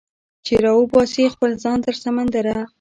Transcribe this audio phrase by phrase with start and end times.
[0.45, 2.57] چې راوباسي خپل ځان تر سمندره